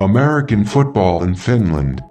[0.00, 2.02] American football in Finland.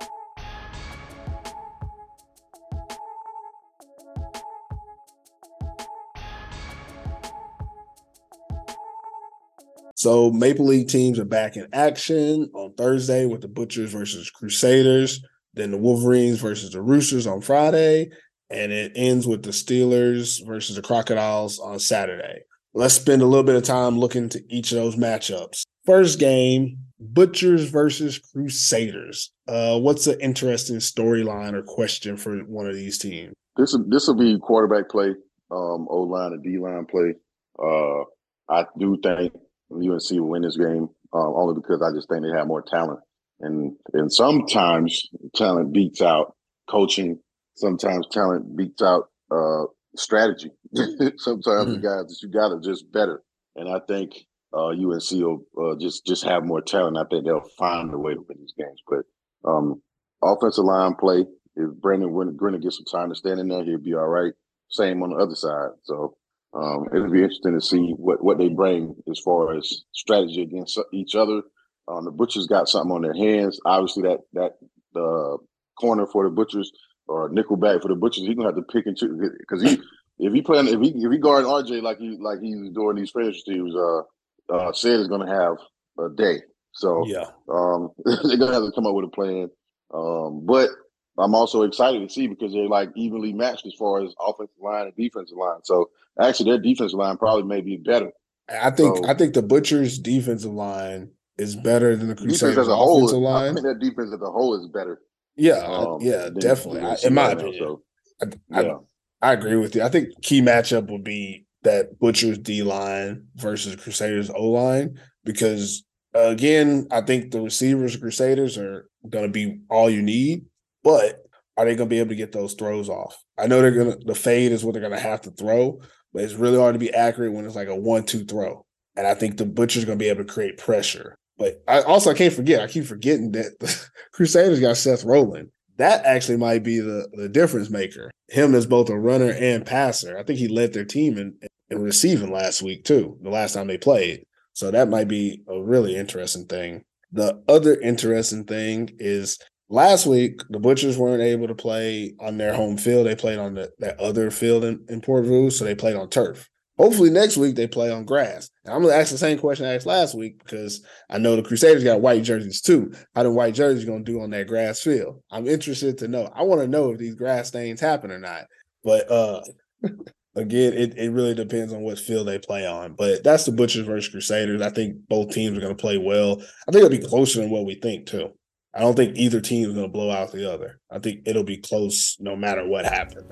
[9.94, 15.24] So Maple League teams are back in action on Thursday with the Butchers versus Crusaders,
[15.54, 18.10] then the Wolverines versus the Roosters on Friday,
[18.50, 22.42] and it ends with the Steelers versus the Crocodiles on Saturday.
[22.74, 25.64] Let's spend a little bit of time looking to each of those matchups.
[25.86, 29.32] First game, Butchers versus Crusaders.
[29.48, 33.34] Uh, what's an interesting storyline or question for one of these teams?
[33.58, 35.10] This will this will be quarterback play,
[35.52, 37.16] um, O line and D line play.
[37.62, 38.04] Uh,
[38.50, 39.34] I do think
[39.72, 43.00] UNC will win this game uh, only because I just think they have more talent,
[43.40, 46.36] and and sometimes talent beats out
[46.70, 47.20] coaching.
[47.56, 49.64] Sometimes talent beats out uh,
[49.96, 50.52] strategy.
[50.74, 51.72] sometimes mm-hmm.
[51.72, 53.24] the guys that you got are just better,
[53.56, 54.14] and I think
[54.54, 56.98] uh, UNC will uh, just just have more talent.
[56.98, 58.82] I think they'll find a way to win these games.
[58.88, 59.82] But um,
[60.22, 61.26] offensive line play,
[61.56, 64.34] if Brandon Grinner gets some time to stand in there, he'll be all right.
[64.70, 65.70] Same on the other side.
[65.84, 66.16] So
[66.54, 70.80] um, it'll be interesting to see what, what they bring as far as strategy against
[70.94, 71.42] each other.
[71.88, 73.60] Um, the Butchers got something on their hands.
[73.66, 74.54] Obviously, that that
[74.94, 75.38] the
[75.80, 76.72] corner for the Butchers
[77.08, 79.80] or nickel back for the Butchers, he's gonna have to pick and choose because he
[80.18, 83.12] if he playing if he if he guard RJ like he like he's doing these
[83.12, 84.02] French teams, uh,
[84.52, 85.58] uh, Sid is gonna have
[86.00, 86.42] a day.
[86.74, 89.50] So yeah, um, they're gonna have to come up with a plan.
[89.94, 90.70] Um, but
[91.18, 94.88] I'm also excited to see because they're like evenly matched as far as offensive line
[94.88, 95.60] and defensive line.
[95.64, 95.90] So
[96.22, 98.12] actually, their defensive line probably may be better.
[98.50, 102.68] I think so, I think the Butchers' defensive line is better than the Crusaders' as
[102.68, 103.52] a whole, offensive line.
[103.52, 105.02] I think their defense as a whole is better.
[105.36, 106.82] Yeah, um, yeah, definitely.
[106.82, 107.84] I, in my opinion, so,
[108.22, 108.78] I, yeah.
[109.22, 109.82] I, I agree with you.
[109.82, 115.84] I think key matchup would be that Butchers D line versus Crusaders O line because
[116.14, 120.46] again, I think the receivers Crusaders are going to be all you need,
[120.84, 121.26] but
[121.58, 123.18] are they going to be able to get those throws off?
[123.38, 125.80] I know they're going to, the fade is what they're going to have to throw,
[126.14, 128.66] but it's really hard to be accurate when it's like a one two throw.
[128.96, 131.16] And I think the Butcher's going to be able to create pressure.
[131.38, 135.50] But I also I can't forget, I keep forgetting that the Crusaders got Seth Rowland.
[135.78, 138.10] That actually might be the, the difference maker.
[138.30, 140.18] Him as both a runner and passer.
[140.18, 143.68] I think he led their team in, in receiving last week too, the last time
[143.68, 144.26] they played.
[144.54, 146.84] So that might be a really interesting thing.
[147.12, 149.38] The other interesting thing is
[149.70, 153.08] last week the Butchers weren't able to play on their home field.
[153.08, 156.50] They played on the, that other field in, in Porvoo, so they played on turf.
[156.78, 158.50] Hopefully next week they play on grass.
[158.66, 161.44] And I'm gonna ask the same question I asked last week because I know the
[161.44, 162.92] Crusaders got white jerseys too.
[163.16, 165.22] How the white jerseys gonna do on that grass field?
[165.32, 166.30] I'm interested to know.
[166.36, 168.46] I want to know if these grass stains happen or not.
[168.84, 169.42] But uh
[170.36, 172.94] again, it, it really depends on what field they play on.
[172.94, 174.62] But that's the Butchers versus Crusaders.
[174.62, 176.42] I think both teams are gonna play well.
[176.68, 178.32] I think it'll be closer than what we think too.
[178.76, 180.82] I don't think either team is going to blow out the other.
[180.92, 183.24] I think it'll be close no matter what happens.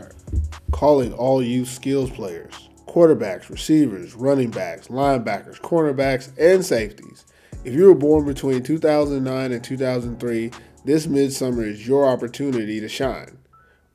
[0.72, 7.26] Calling all you skills players, quarterbacks, receivers, running backs, linebackers, cornerbacks, and safeties.
[7.66, 10.52] If you were born between 2009 and 2003,
[10.86, 13.38] this midsummer is your opportunity to shine.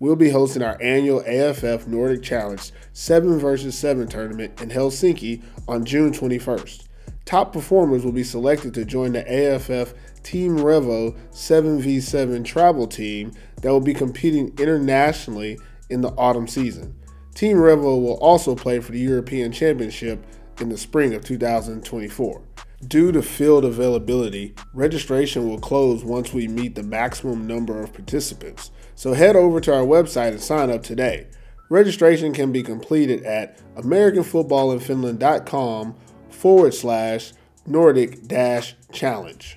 [0.01, 5.85] We'll be hosting our annual AFF Nordic Challenge 7 vs 7 tournament in Helsinki on
[5.85, 6.85] June 21st.
[7.25, 13.73] Top performers will be selected to join the AFF Team Revo 7v7 travel team that
[13.73, 15.59] will be competing internationally
[15.91, 16.95] in the autumn season.
[17.35, 20.25] Team Revo will also play for the European Championship
[20.61, 22.43] in the spring of 2024.
[22.87, 28.71] Due to field availability, registration will close once we meet the maximum number of participants.
[28.99, 31.29] So head over to our website and sign up today.
[31.71, 35.95] Registration can be completed at AmericanFootballinFinland.com
[36.31, 37.33] forward slash
[37.65, 39.57] Nordic dash challenge.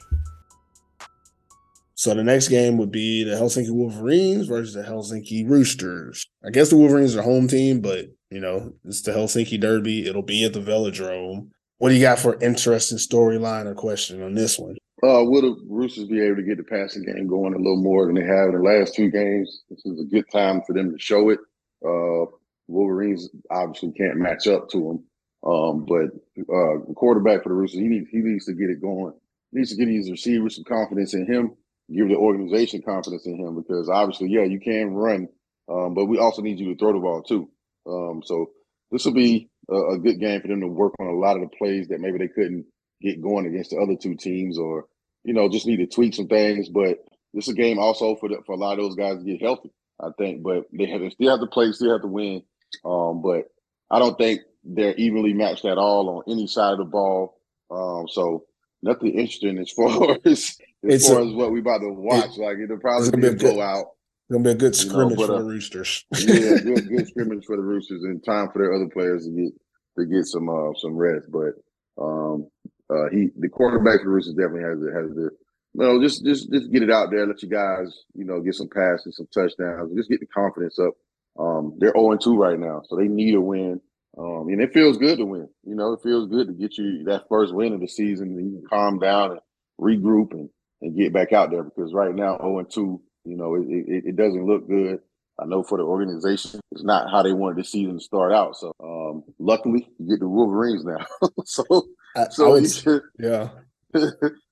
[1.96, 6.28] So the next game would be the Helsinki Wolverines versus the Helsinki Roosters.
[6.46, 10.08] I guess the Wolverines are home team, but you know, it's the Helsinki Derby.
[10.08, 11.50] It'll be at the Velodrome.
[11.80, 14.78] What do you got for interesting storyline or question on this one?
[15.04, 18.06] Uh, will the Roosters be able to get the passing game going a little more
[18.06, 19.64] than they have in the last two games?
[19.70, 21.40] This is a good time for them to show it.
[21.84, 22.30] Uh,
[22.68, 26.06] Wolverines obviously can't match up to them, um, but
[26.40, 29.14] uh, the quarterback for the Roosters, he needs he needs to get it going.
[29.52, 31.56] He needs to get his receivers some confidence in him
[31.94, 35.28] give the organization confidence in him because obviously, yeah, you can run,
[35.70, 37.50] um, but we also need you to throw the ball too.
[37.86, 38.52] Um, so
[38.92, 41.42] this will be a, a, good game for them to work on a lot of
[41.42, 42.66] the plays that maybe they couldn't
[43.02, 44.86] get going against the other two teams, or
[45.24, 46.70] you know, just need to tweak some things.
[46.70, 47.00] But
[47.34, 49.42] this is a game also for the, for a lot of those guys to get
[49.42, 49.72] healthy.
[50.02, 52.44] I think, but they have to still have to play, still have to win.
[52.84, 53.46] Um, but
[53.92, 57.38] I don't think they're evenly matched at all on any side of the ball.
[57.70, 58.46] Um, so
[58.82, 60.58] nothing interesting as far as
[60.90, 62.38] as far a, as what we about to watch.
[62.38, 63.86] It, like it'll probably be a blowout.
[64.30, 66.06] It's gonna be a good scrimmage you know, but, uh, for the Roosters.
[66.20, 69.52] yeah, good, good scrimmage for the Roosters and time for their other players to get
[70.00, 71.28] to get some uh, some rest.
[71.32, 71.54] But
[72.02, 72.48] um,
[72.92, 75.30] uh, he the quarterback for Roosters definitely has the, has the
[75.74, 78.56] you know just just just get it out there, let you guys you know get
[78.56, 80.94] some passes, some touchdowns, just get the confidence up.
[81.40, 83.80] Um, they're 0 2 right now, so they need a win.
[84.18, 85.48] Um, and it feels good to win.
[85.64, 88.38] You know, it feels good to get you that first win of the season.
[88.38, 89.40] And you can calm down and
[89.80, 90.50] regroup and,
[90.82, 94.16] and get back out there because right now 0 2, you know, it, it, it
[94.18, 95.00] doesn't look good.
[95.40, 98.56] I know for the organization, it's not how they wanted the season to start out.
[98.58, 101.06] So, um, luckily, you get the Wolverines now.
[101.46, 101.64] so,
[102.16, 103.50] I, so I would, should, yeah.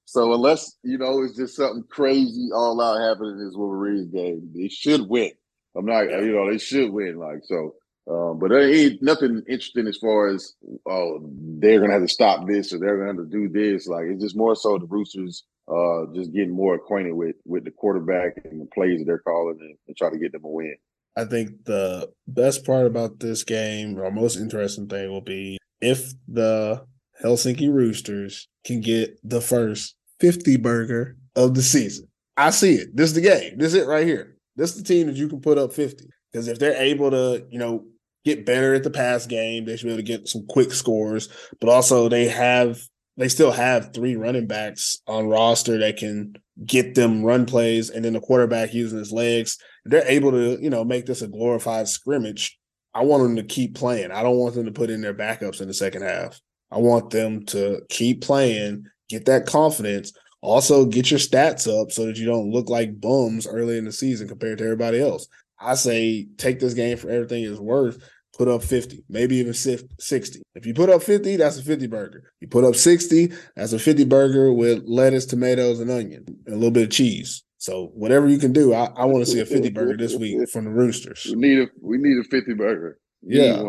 [0.05, 4.49] so unless you know it's just something crazy all out happening in this Wolverines game,
[4.55, 5.31] they should win.
[5.75, 7.17] I'm not, you know, they should win.
[7.17, 7.75] Like so,
[8.09, 10.55] um, but there ain't nothing interesting as far as
[10.87, 13.87] oh they're gonna have to stop this or they're gonna have to do this.
[13.87, 17.71] Like it's just more so the Roosters uh, just getting more acquainted with with the
[17.71, 20.75] quarterback and the plays that they're calling and, and try to get them a win.
[21.15, 26.13] I think the best part about this game, or most interesting thing, will be if
[26.27, 26.83] the
[27.23, 32.07] Helsinki Roosters can get the first 50 burger of the season.
[32.37, 32.95] I see it.
[32.95, 33.57] This is the game.
[33.57, 34.37] This is it right here.
[34.55, 36.05] This is the team that you can put up 50.
[36.31, 37.85] Because if they're able to, you know,
[38.25, 41.29] get better at the pass game, they should be able to get some quick scores.
[41.59, 42.79] But also they have
[43.17, 48.05] they still have three running backs on roster that can get them run plays and
[48.05, 49.57] then the quarterback using his legs.
[49.83, 52.57] They're able to, you know, make this a glorified scrimmage.
[52.93, 54.11] I want them to keep playing.
[54.11, 56.39] I don't want them to put in their backups in the second half.
[56.71, 62.05] I want them to keep playing, get that confidence, also get your stats up so
[62.05, 65.27] that you don't look like bums early in the season compared to everybody else.
[65.59, 67.97] I say take this game for everything it's worth.
[68.37, 70.41] Put up 50, maybe even 60.
[70.55, 72.31] If you put up 50, that's a 50 burger.
[72.39, 76.55] You put up 60, that's a 50 burger with lettuce, tomatoes, and onion, and a
[76.55, 77.43] little bit of cheese.
[77.57, 80.49] So whatever you can do, I, I want to see a 50 burger this week
[80.49, 81.27] from the Roosters.
[81.29, 82.97] We need a we need a 50 burger.
[83.21, 83.61] We yeah.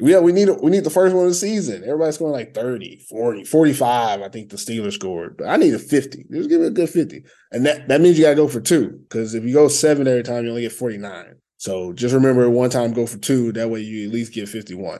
[0.00, 1.84] Yeah, we need we need the first one of the season.
[1.84, 4.22] Everybody's scoring like 30, 40, 45.
[4.22, 5.36] I think the Steelers scored.
[5.36, 6.26] But I need a 50.
[6.32, 7.22] Just give me a good 50.
[7.52, 8.98] And that, that means you gotta go for two.
[9.08, 11.36] Because if you go seven every time, you only get 49.
[11.58, 13.52] So just remember one time go for two.
[13.52, 14.98] That way you at least get 51.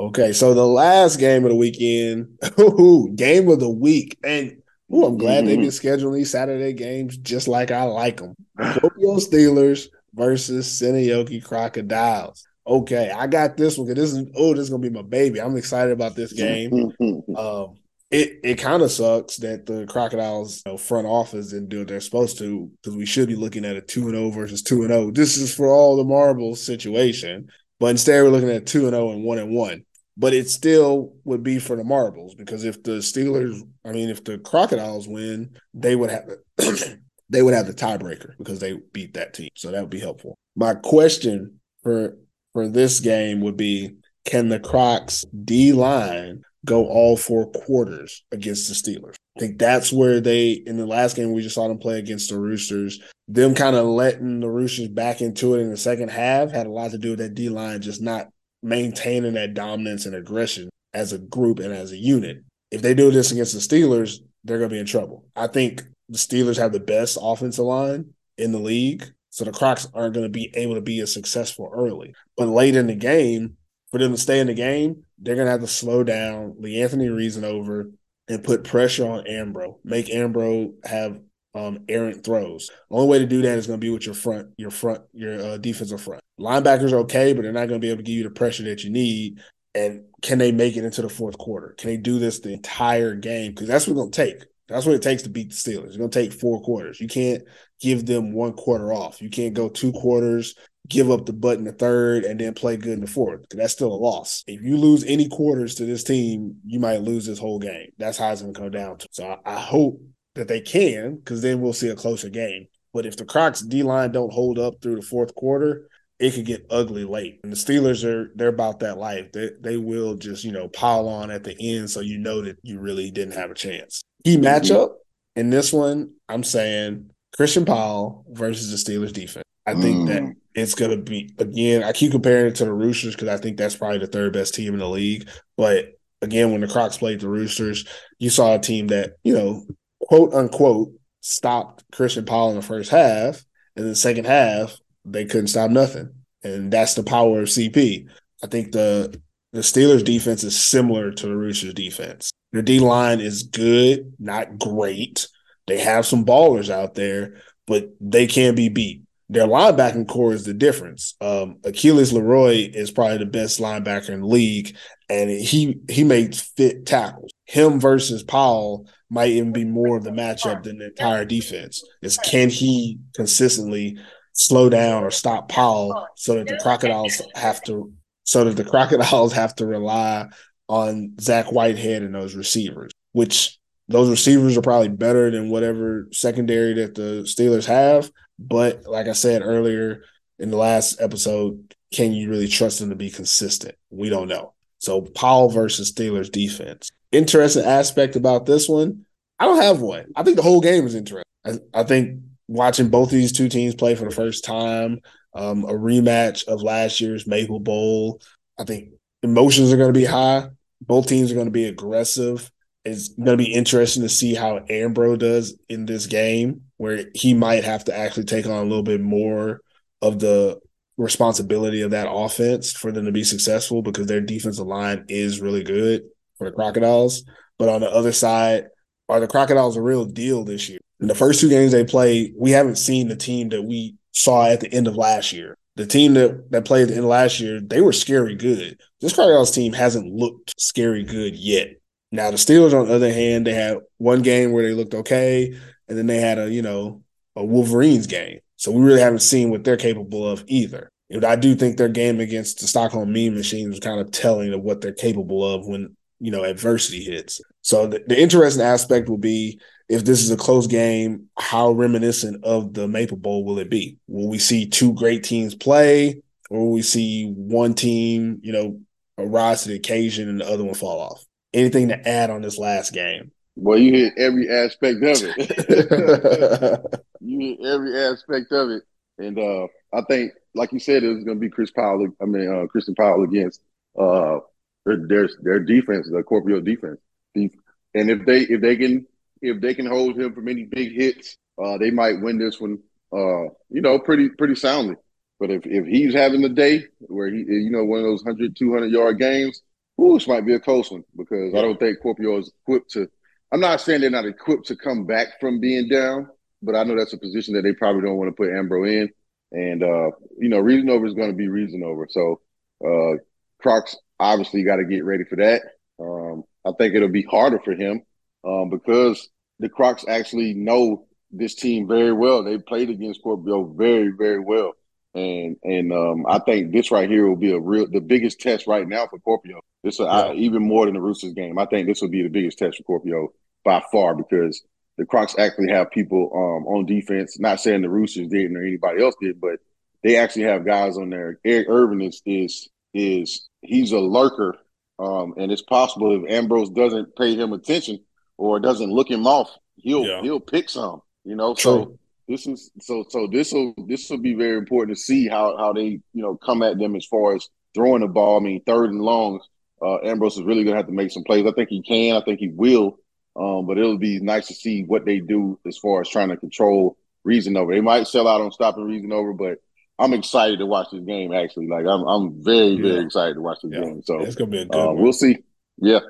[0.00, 2.38] Okay, so the last game of the weekend,
[3.16, 4.18] game of the week.
[4.24, 4.63] And
[4.94, 5.46] Ooh, I'm glad mm-hmm.
[5.46, 8.34] they've been scheduling these Saturday games just like I like them.
[8.58, 12.46] Kuopio Steelers versus Seinäjoki Crocodiles.
[12.66, 15.40] Okay, I got this one because this is oh, this is gonna be my baby.
[15.40, 16.92] I'm excited about this game.
[17.36, 17.76] um,
[18.10, 21.88] it it kind of sucks that the Crocodiles you know, front office didn't do what
[21.88, 24.62] they're supposed to because we should be looking at a two and zero oh versus
[24.62, 25.08] two and zero.
[25.08, 25.10] Oh.
[25.10, 27.48] This is for all the marbles situation,
[27.80, 29.84] but instead we're looking at two and zero and one and one
[30.16, 34.24] but it still would be for the marbles because if the Steelers, I mean, if
[34.24, 36.30] the Crocodiles win, they would have
[37.28, 39.48] they would have the tiebreaker because they beat that team.
[39.54, 40.36] So that would be helpful.
[40.56, 42.16] My question for
[42.52, 48.68] for this game would be: Can the Crocs D line go all four quarters against
[48.68, 49.16] the Steelers?
[49.36, 52.30] I think that's where they in the last game we just saw them play against
[52.30, 53.00] the Roosters.
[53.26, 56.70] Them kind of letting the Roosters back into it in the second half had a
[56.70, 58.28] lot to do with that D line just not
[58.64, 62.42] maintaining that dominance and aggression as a group and as a unit.
[62.70, 65.26] If they do this against the Steelers, they're going to be in trouble.
[65.36, 69.04] I think the Steelers have the best offensive line in the league.
[69.30, 72.14] So the Crocs aren't going to be able to be as successful early.
[72.36, 73.56] But late in the game,
[73.90, 76.80] for them to stay in the game, they're going to have to slow down Lee
[76.80, 77.92] Anthony Reasonover
[78.28, 79.78] and put pressure on Ambro.
[79.84, 81.20] Make Ambro have
[81.54, 82.70] um, errant throws.
[82.90, 85.40] Only way to do that is going to be with your front, your front, your
[85.40, 86.22] uh, defensive front.
[86.38, 88.64] Linebackers are okay, but they're not going to be able to give you the pressure
[88.64, 89.40] that you need.
[89.74, 91.74] And can they make it into the fourth quarter?
[91.78, 93.52] Can they do this the entire game?
[93.52, 94.44] Because that's what going to take.
[94.68, 95.88] That's what it takes to beat the Steelers.
[95.88, 97.00] It's going to take four quarters.
[97.00, 97.42] You can't
[97.80, 99.20] give them one quarter off.
[99.20, 100.54] You can't go two quarters,
[100.88, 103.44] give up the butt in the third, and then play good in the fourth.
[103.50, 104.42] That's still a loss.
[104.46, 107.90] If you lose any quarters to this team, you might lose this whole game.
[107.98, 109.08] That's how it's going to come down to.
[109.10, 110.00] So I, I hope
[110.34, 112.66] that they can, because then we'll see a closer game.
[112.92, 115.88] But if the Crocs D line don't hold up through the fourth quarter,
[116.18, 117.40] it could get ugly late.
[117.42, 119.32] And the Steelers are they're about that life.
[119.32, 122.56] They they will just, you know, pile on at the end so you know that
[122.62, 124.02] you really didn't have a chance.
[124.24, 124.44] Key mm-hmm.
[124.44, 124.94] matchup
[125.36, 129.44] in this one, I'm saying Christian Powell versus the Steelers defense.
[129.66, 130.06] I think mm.
[130.08, 133.56] that it's gonna be again, I keep comparing it to the Roosters because I think
[133.56, 135.28] that's probably the third best team in the league.
[135.56, 137.86] But again, when the Crocs played the Roosters,
[138.18, 139.64] you saw a team that, you know,
[140.06, 143.44] quote unquote stopped Christian Powell in the first half.
[143.76, 146.10] In the second half, they couldn't stop nothing.
[146.42, 148.06] And that's the power of CP.
[148.42, 149.20] I think the
[149.52, 152.30] the Steelers defense is similar to the Roosters defense.
[152.52, 155.28] Their D line is good, not great.
[155.66, 159.02] They have some ballers out there, but they can be beat.
[159.30, 161.14] Their linebacking core is the difference.
[161.20, 164.76] Um, Achilles Leroy is probably the best linebacker in the league,
[165.08, 167.30] and he he makes fit tackles.
[167.46, 171.82] Him versus Powell might even be more of the matchup than the entire defense.
[172.02, 173.96] Is can he consistently
[174.32, 177.92] slow down or stop Powell so that the Crocodiles have to
[178.24, 180.26] so that the Crocodiles have to rely
[180.68, 186.74] on Zach Whitehead and those receivers, which those receivers are probably better than whatever secondary
[186.74, 188.10] that the Steelers have.
[188.38, 190.02] But like I said earlier
[190.38, 193.76] in the last episode, can you really trust them to be consistent?
[193.90, 194.54] We don't know.
[194.78, 196.90] So Powell versus Steelers defense.
[197.14, 199.06] Interesting aspect about this one.
[199.38, 200.06] I don't have one.
[200.16, 201.22] I think the whole game is interesting.
[201.46, 204.98] I, I think watching both these two teams play for the first time,
[205.32, 208.20] um, a rematch of last year's Maple Bowl.
[208.58, 208.88] I think
[209.22, 210.48] emotions are going to be high.
[210.80, 212.50] Both teams are going to be aggressive.
[212.84, 217.32] It's going to be interesting to see how Ambro does in this game, where he
[217.32, 219.60] might have to actually take on a little bit more
[220.02, 220.58] of the
[220.96, 225.62] responsibility of that offense for them to be successful because their defensive line is really
[225.62, 226.02] good
[226.36, 227.24] for the Crocodiles.
[227.58, 228.66] But on the other side,
[229.08, 230.80] are the Crocodiles a real deal this year?
[231.00, 234.46] In the first two games they played, we haven't seen the team that we saw
[234.46, 235.56] at the end of last year.
[235.76, 238.80] The team that, that played in last year, they were scary good.
[239.00, 241.76] This Crocodiles team hasn't looked scary good yet.
[242.12, 245.52] Now the Steelers, on the other hand, they had one game where they looked okay,
[245.88, 247.02] and then they had a you know
[247.34, 248.38] a Wolverines game.
[248.56, 250.88] So we really haven't seen what they're capable of either.
[251.10, 254.52] And I do think their game against the Stockholm Mean Machine was kind of telling
[254.52, 257.40] of what they're capable of when you know adversity hits.
[257.60, 262.42] So the, the interesting aspect will be if this is a close game, how reminiscent
[262.44, 263.98] of the Maple Bowl will it be?
[264.08, 268.80] Will we see two great teams play, or will we see one team, you know,
[269.18, 271.24] rise to the occasion and the other one fall off?
[271.52, 273.30] Anything to add on this last game?
[273.56, 277.00] Well, you hit every aspect of it.
[277.20, 278.82] you hit every aspect of it,
[279.18, 282.08] and uh, I think, like you said, it was going to be Chris Powell.
[282.20, 283.60] I mean, uh, Christian Powell against
[283.98, 284.38] uh,
[284.84, 287.00] their their defense, the Scorpio defense.
[287.34, 289.06] And if they if they can
[289.40, 292.78] if they can hold him from any big hits, uh, they might win this one.
[293.12, 294.96] Uh, you know, pretty pretty soundly.
[295.38, 298.56] But if if he's having a day where he, you know, one of those 100,
[298.56, 299.62] 200 yard games,
[300.00, 301.54] ooh, this might be a close one because.
[301.54, 303.08] I don't think Scorpio is equipped to.
[303.52, 306.28] I'm not saying they're not equipped to come back from being down,
[306.62, 309.10] but I know that's a position that they probably don't want to put Ambro in.
[309.52, 312.06] And uh, you know, Reasonover is going to be Reasonover.
[312.10, 312.40] So
[312.84, 313.18] uh,
[313.60, 315.62] Crocs obviously you got to get ready for that.
[316.00, 318.02] Um, I think it'll be harder for him
[318.44, 319.28] um, because
[319.58, 322.42] the Crocs actually know this team very well.
[322.42, 324.74] They played against Scorpio very, very well.
[325.14, 328.66] And and um, I think this right here will be a real the biggest test
[328.66, 329.60] right now for Kuopio.
[329.84, 330.06] This yeah.
[330.06, 331.56] I, even more than the Roosters game.
[331.58, 333.28] I think this will be the biggest test for Kuopio
[333.64, 334.62] by far because
[334.98, 337.38] the Crocs actually have people um, on defense.
[337.38, 339.60] Not saying the Roosters didn't or anybody else did, but
[340.02, 341.38] they actually have guys on there.
[341.44, 344.56] Eric Irvin is is is he's a lurker,
[344.98, 348.00] um, and it's possible if Ambrose doesn't pay him attention
[348.36, 350.22] or doesn't look him off, he'll yeah.
[350.22, 351.02] he'll pick some.
[351.24, 351.72] You know, True.
[351.72, 355.56] so this is so so this will this will be very important to see how
[355.56, 358.38] how they you know come at them as far as throwing the ball.
[358.38, 359.42] I mean, third and longs,
[359.82, 361.46] uh, Ambrose is really going to have to make some plays.
[361.46, 362.16] I think he can.
[362.16, 362.98] I think he will.
[363.36, 366.36] Um, but it'll be nice to see what they do as far as trying to
[366.36, 367.74] control Reasonover.
[367.74, 369.58] They might sell out on stopping Reasonover, but
[369.98, 371.32] I'm excited to watch this game.
[371.32, 373.02] Actually, like I'm, I'm very, very yeah.
[373.02, 373.80] excited to watch this yeah.
[373.80, 374.02] game.
[374.02, 374.76] So it's gonna be a good.
[374.76, 375.38] Uh, we'll see.
[375.76, 376.00] Yeah.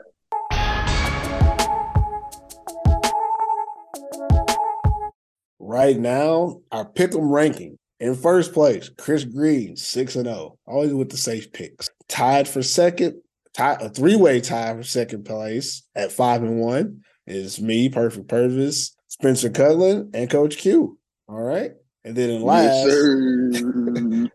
[5.61, 10.73] Right now, our pick'em ranking in first place, Chris Green, six and zero, oh.
[10.73, 11.91] always with the safe picks.
[12.09, 13.21] Tied for second,
[13.53, 18.29] tie, a three way tie for second place at five and one is me, Perfect
[18.29, 20.99] Purvis, Spencer Cutlin, and Coach Q.
[21.29, 21.73] All right.
[22.05, 23.63] And then in last, yes,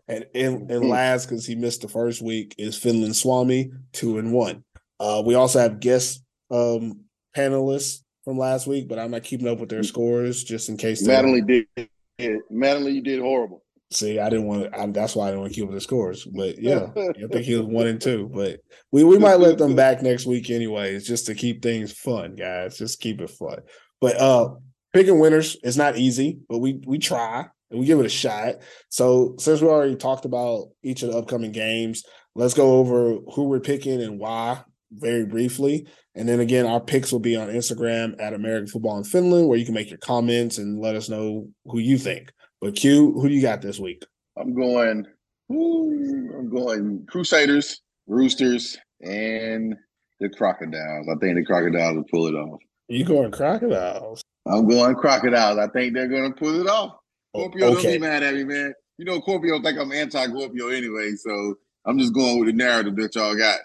[0.08, 4.32] and in, in last because he missed the first week is Finland Swami, two and
[4.32, 4.64] one.
[4.98, 7.04] Uh, we also have guest um,
[7.36, 11.06] panelists from last week, but I'm not keeping up with their scores just in case.
[11.06, 12.40] Madeline did.
[12.50, 13.62] Madeline, you did horrible.
[13.92, 14.90] See, I didn't want to.
[14.92, 16.24] that's why I didn't want to keep up with the scores.
[16.24, 18.30] But yeah, I think he was one and two.
[18.32, 18.60] But
[18.90, 22.78] we we might let them back next week anyways, just to keep things fun, guys.
[22.78, 23.58] Just keep it fun.
[24.00, 24.54] But uh
[24.92, 28.56] picking winners is not easy, but we we try and we give it a shot.
[28.88, 33.44] So since we already talked about each of the upcoming games, let's go over who
[33.44, 34.62] we're picking and why
[34.92, 35.86] very briefly.
[36.14, 39.58] And then again, our picks will be on Instagram at American Football in Finland, where
[39.58, 42.32] you can make your comments and let us know who you think.
[42.60, 44.04] But Q, who do you got this week?
[44.36, 45.06] I'm going.
[45.50, 49.74] I'm going Crusaders, Roosters, and
[50.20, 51.08] the Crocodiles.
[51.08, 52.60] I think the Crocodiles will pull it off.
[52.88, 54.22] You going Crocodiles?
[54.46, 55.58] I'm going Crocodiles.
[55.58, 56.99] I think they're going to pull it off.
[57.34, 57.82] Scorpio okay.
[57.82, 58.74] don't be mad at me, man.
[58.98, 61.56] You know, Scorpio think I'm anti-Scorpio anyway, so
[61.86, 63.58] I'm just going with the narrative that y'all got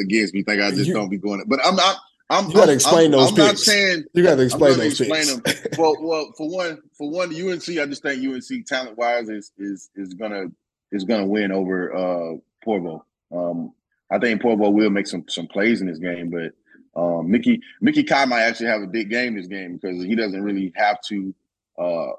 [0.00, 0.42] against me.
[0.42, 1.40] Think I just you, don't be going.
[1.40, 1.48] It.
[1.48, 1.96] But I'm not.
[2.30, 3.28] I'm, you got to explain I'm, those.
[3.28, 3.46] I'm picks.
[3.46, 5.00] not saying you got to explain those.
[5.00, 5.42] Explain them.
[5.78, 7.68] well, well, for one, for one, UNC.
[7.68, 10.46] I just think UNC talent wise is is is gonna
[10.90, 13.02] is gonna win over uh Porvoo.
[13.30, 13.72] Um,
[14.10, 16.52] I think Porvoo will make some some plays in this game, but
[17.00, 20.42] um, Mickey Mickey Kai might actually have a big game this game because he doesn't
[20.42, 21.34] really have to.
[21.78, 22.12] Uh,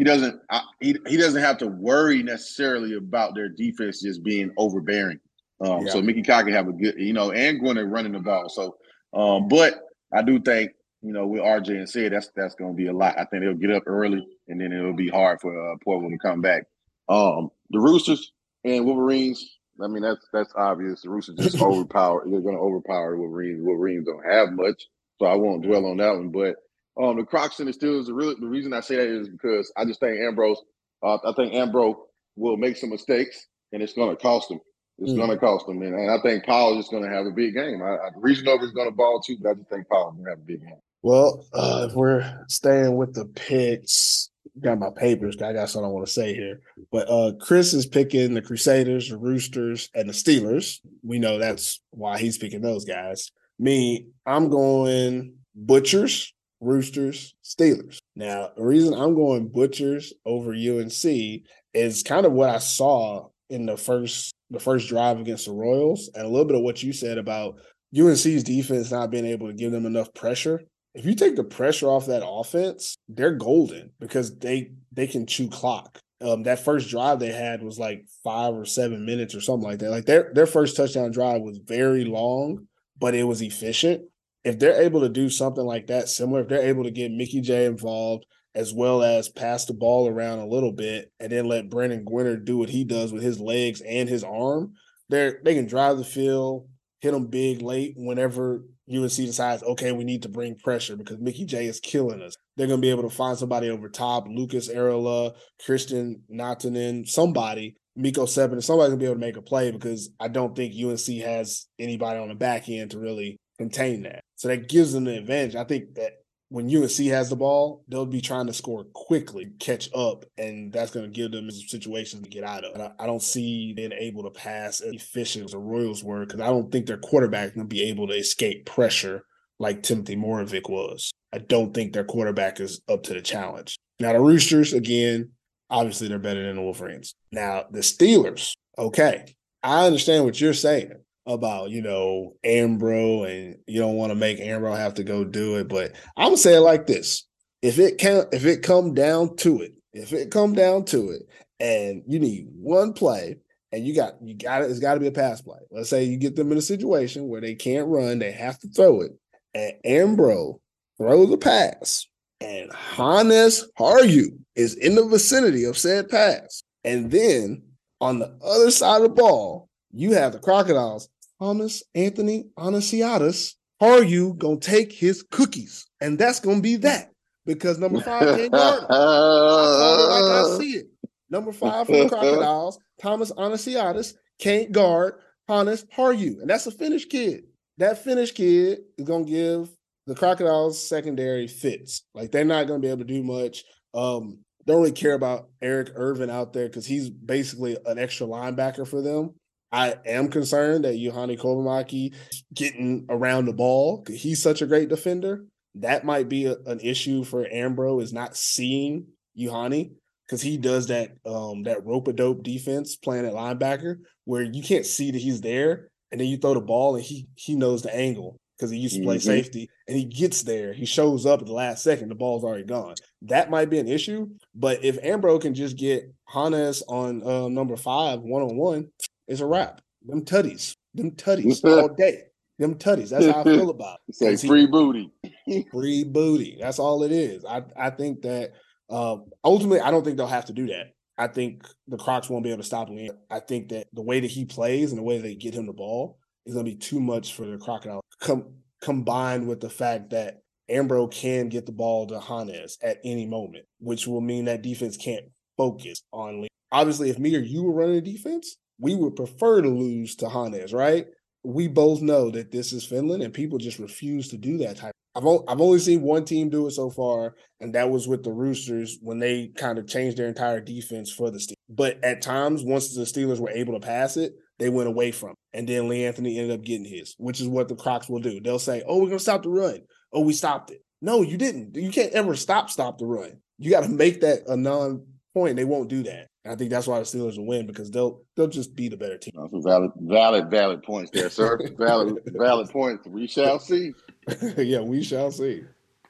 [0.00, 0.40] he doesn't.
[0.48, 5.20] I, he he doesn't have to worry necessarily about their defense just being overbearing.
[5.60, 5.92] Um, yeah.
[5.92, 8.48] So Mickey Kai can have a good, you know, and going to running the ball.
[8.48, 8.78] So,
[9.12, 9.74] um, but
[10.10, 10.70] I do think
[11.02, 13.18] you know with RJ and said that's that's going to be a lot.
[13.18, 16.26] I think they'll get up early, and then it'll be hard for uh, Portland to
[16.26, 16.62] come back.
[17.10, 18.32] Um, the Roosters
[18.64, 21.02] and Wolverines I mean, that's that's obvious.
[21.02, 22.22] The Roosters just overpower.
[22.24, 23.60] They're going to overpower Wolverines.
[23.62, 24.82] Wolverines don't have much,
[25.18, 26.30] so I won't dwell on that one.
[26.30, 26.56] But
[27.00, 28.06] um, the Crocs and the Steelers.
[28.06, 30.62] The the reason I say that is because I just think Ambrose.
[31.02, 31.96] Uh, I think Ambrose
[32.36, 34.60] will make some mistakes, and it's going to cost him.
[34.98, 35.16] It's mm.
[35.16, 37.54] going to cost him, and, and I think Powell is going to have a big
[37.54, 37.82] game.
[37.82, 40.30] I, I, Reasonover is going to ball too, but I just think Powell's going to
[40.30, 40.76] have a big game.
[41.02, 44.30] Well, uh, if we're staying with the picks,
[44.60, 45.40] got my papers.
[45.40, 46.60] I got something I want to say here.
[46.90, 50.80] But uh Chris is picking the Crusaders, the Roosters, and the Steelers.
[51.02, 53.30] We know that's why he's picking those guys.
[53.58, 57.98] Me, I'm going Butchers, Roosters, Steelers.
[58.14, 61.42] Now, the reason I'm going Butchers over UNC
[61.74, 66.10] is kind of what I saw in the first the first drive against the Royals,
[66.14, 67.60] and a little bit of what you said about
[67.96, 70.60] UNC's defense not being able to give them enough pressure
[70.94, 75.48] if you take the pressure off that offense, they're golden because they they can chew
[75.48, 76.00] clock.
[76.20, 79.78] Um, that first drive they had was like five or seven minutes or something like
[79.78, 79.90] that.
[79.90, 82.66] Like their their first touchdown drive was very long,
[82.98, 84.02] but it was efficient.
[84.44, 87.40] If they're able to do something like that, similar, if they're able to get Mickey
[87.40, 88.24] J involved
[88.54, 92.42] as well as pass the ball around a little bit and then let Brandon Gwinner
[92.42, 94.72] do what he does with his legs and his arm,
[95.08, 96.68] they're they can drive the field,
[97.00, 101.44] hit them big late whenever UNC decides, okay, we need to bring pressure because Mickey
[101.44, 102.34] J is killing us.
[102.56, 105.32] They're going to be able to find somebody over top, Lucas Arela,
[105.64, 110.10] Christian Natanen, somebody, Miko Seven, somebody's going to be able to make a play because
[110.18, 114.22] I don't think UNC has anybody on the back end to really contain that.
[114.40, 115.54] So that gives them the advantage.
[115.54, 119.90] I think that when UNC has the ball, they'll be trying to score quickly, catch
[119.94, 122.80] up, and that's going to give them situations to get out of.
[122.80, 126.40] I, I, don't see being able to pass as efficient as the Royals were because
[126.40, 129.26] I don't think their quarterback going to be able to escape pressure
[129.58, 131.10] like Timothy Moravec was.
[131.34, 133.76] I don't think their quarterback is up to the challenge.
[134.00, 135.32] Now the Roosters, again,
[135.68, 137.14] obviously they're better than the Wolverines.
[137.30, 140.94] Now the Steelers, okay, I understand what you're saying
[141.34, 145.56] about you know Ambro and you don't want to make Ambro have to go do
[145.56, 145.68] it.
[145.68, 147.26] But I'm gonna say it like this:
[147.62, 151.22] if it can, if it come down to it, if it come down to it,
[151.58, 153.38] and you need one play,
[153.72, 155.58] and you got you got it, it's got to be a pass play.
[155.70, 158.68] Let's say you get them in a situation where they can't run, they have to
[158.68, 159.12] throw it,
[159.54, 160.60] and Ambro
[160.98, 162.06] throws a pass,
[162.40, 167.62] and Hannes Harju is in the vicinity of said pass, and then
[168.00, 171.08] on the other side of the ball, you have the crocodiles
[171.40, 175.86] Thomas Anthony Anasiatis, are you gonna take his cookies?
[176.00, 177.10] And that's gonna be that
[177.46, 178.86] because number five can't guard him.
[178.90, 180.86] I like I see it.
[181.30, 185.14] Number five for the Crocodiles, Thomas Anasiatis can't guard
[185.48, 186.40] Hannes Harju.
[186.40, 187.44] And that's a Finnish kid.
[187.78, 189.70] That Finnish kid is gonna give
[190.06, 192.02] the Crocodiles secondary fits.
[192.14, 193.64] Like they're not gonna be able to do much.
[193.94, 198.86] Um, don't really care about Eric Irvin out there because he's basically an extra linebacker
[198.86, 199.34] for them.
[199.72, 202.14] I am concerned that Juhani Kovamaki
[202.52, 204.04] getting around the ball.
[204.08, 205.44] He's such a great defender.
[205.76, 209.06] That might be a, an issue for Ambro is not seeing
[209.38, 209.92] Juhani
[210.26, 214.62] because he does that um that rope a dope defense playing at linebacker where you
[214.62, 217.82] can't see that he's there and then you throw the ball and he he knows
[217.82, 219.26] the angle because he used to play mm-hmm.
[219.26, 222.62] safety and he gets there he shows up at the last second the ball's already
[222.62, 227.48] gone that might be an issue but if Ambro can just get Hannes on uh,
[227.48, 228.88] number five one on one
[229.30, 229.80] it's a wrap.
[230.04, 232.24] Them tutties, them tutties all day.
[232.58, 233.10] Them tutties.
[233.10, 234.14] That's how I feel about it.
[234.16, 235.10] Say free booty.
[235.72, 236.58] free booty.
[236.60, 237.44] That's all it is.
[237.44, 238.52] I I think that
[238.90, 240.92] um, ultimately I don't think they'll have to do that.
[241.16, 243.10] I think the Crocs won't be able to stop him.
[243.30, 245.72] I think that the way that he plays and the way they get him the
[245.72, 248.00] ball is going to be too much for the Crocodile.
[248.20, 250.40] Com- combined with the fact that
[250.70, 254.96] Ambro can get the ball to Hannes at any moment, which will mean that defense
[254.96, 256.42] can't focus on.
[256.42, 256.48] Lee.
[256.72, 260.28] Obviously, if me or you were running a defense, we would prefer to lose to
[260.28, 261.06] Hannes, right?
[261.42, 264.92] we both know that this is Finland, and people just refuse to do that type.
[265.14, 268.22] I've o- I've only seen one team do it so far, and that was with
[268.22, 271.54] the Roosters when they kind of changed their entire defense for the Steelers.
[271.68, 275.30] But at times, once the Steelers were able to pass it, they went away from
[275.30, 275.36] it.
[275.52, 278.40] And then Lee Anthony ended up getting his, which is what the Crocs will do.
[278.40, 279.80] They'll say, Oh, we're gonna stop the run.
[280.12, 280.82] Oh, we stopped it.
[281.00, 281.74] No, you didn't.
[281.74, 283.38] You can't ever stop stop the run.
[283.58, 285.56] You got to make that a non point.
[285.56, 286.26] They won't do that.
[286.44, 288.96] And I think that's why the Steelers will win because they'll they'll just be the
[288.96, 289.32] better team.
[289.50, 291.58] Some valid, valid, valid points there, sir.
[291.78, 293.06] valid, valid points.
[293.06, 293.92] We shall see.
[294.56, 295.64] yeah, we shall see.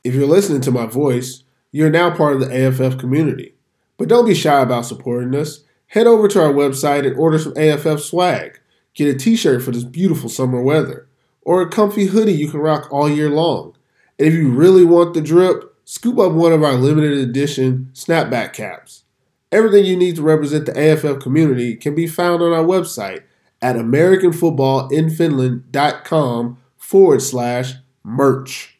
[0.05, 3.55] If you're listening to my voice, you're now part of the AFF community.
[3.97, 5.65] But don't be shy about supporting us.
[5.89, 8.61] Head over to our website and order some AFF swag.
[8.95, 11.09] Get a t-shirt for this beautiful summer weather,
[11.43, 13.75] or a comfy hoodie you can rock all year long.
[14.19, 18.53] And if you really want the drip, scoop up one of our limited edition snapback
[18.53, 19.05] caps.
[19.53, 23.23] Everything you need to represent the AFF community can be found on our website
[23.61, 28.79] at AmericanFootballInFinland.com forward slash merch.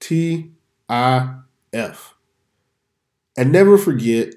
[0.00, 0.52] T
[0.88, 1.34] I
[1.72, 2.14] F.
[3.36, 4.34] And never forget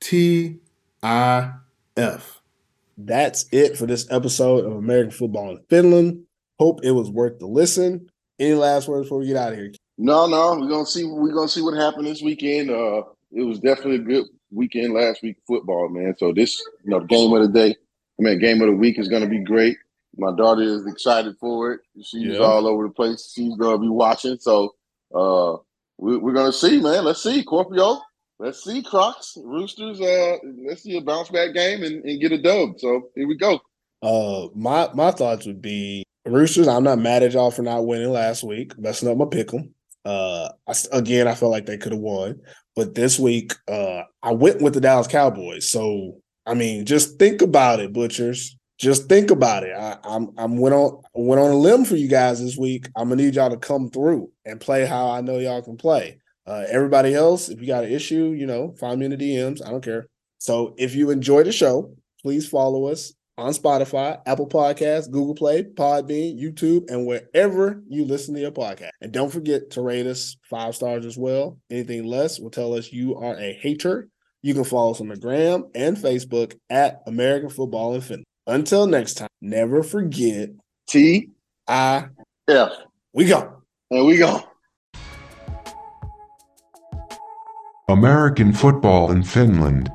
[0.00, 0.60] T
[1.02, 1.52] I
[1.96, 2.40] F.
[2.96, 6.24] That's it for this episode of American Football in Finland.
[6.58, 8.08] Hope it was worth the listen.
[8.40, 9.72] Any last words before we get out of here?
[9.98, 10.58] No, no.
[10.58, 12.70] We're gonna see we're gonna see what happened this weekend.
[12.70, 16.14] Uh it was definitely a good weekend last week football, man.
[16.18, 17.70] So this, you know, game of the day,
[18.18, 19.76] I mean game of the week is gonna be great.
[20.16, 21.80] My daughter is excited for it.
[22.02, 22.38] She's yeah.
[22.38, 23.32] all over the place.
[23.34, 24.38] She's gonna be watching.
[24.40, 24.74] So
[25.14, 25.56] uh
[25.98, 27.04] we, are gonna see, man.
[27.04, 27.42] Let's see.
[27.42, 28.00] Scorpio.
[28.40, 30.00] Let's see, Crocs, Roosters.
[30.00, 32.78] Uh, let's see a bounce back game and, and get a dub.
[32.78, 33.60] So here we go.
[34.00, 36.68] Uh, my my thoughts would be Roosters.
[36.68, 39.74] I'm not mad at y'all for not winning last week, messing up my pick 'em.
[40.08, 42.40] Uh, I, again, I felt like they could have won,
[42.74, 45.68] but this week, uh, I went with the Dallas Cowboys.
[45.68, 48.56] So I mean, just think about it, butchers.
[48.78, 49.76] Just think about it.
[49.76, 52.88] I, I'm I'm went on went on a limb for you guys this week.
[52.96, 56.18] I'm gonna need y'all to come through and play how I know y'all can play.
[56.46, 59.60] Uh, everybody else, if you got an issue, you know, find me in the DMs.
[59.62, 60.08] I don't care.
[60.38, 61.92] So if you enjoy the show,
[62.22, 68.34] please follow us on Spotify, Apple Podcasts, Google Play, Podbean, YouTube, and wherever you listen
[68.34, 68.90] to your podcast.
[69.00, 71.56] And don't forget to rate us five stars as well.
[71.70, 74.08] Anything less will tell us you are a hater.
[74.42, 78.24] You can follow us on the gram and Facebook at American Football in Finland.
[78.46, 80.50] Until next time, never forget
[80.88, 81.30] T
[81.68, 82.08] I
[82.48, 82.72] F.
[83.12, 83.62] We go.
[83.90, 84.42] And we go.
[87.88, 89.90] American football in Finland